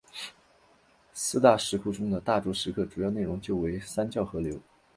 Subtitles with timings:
[1.13, 4.59] 四大石窟中的大足石刻主要内容就为三教合流。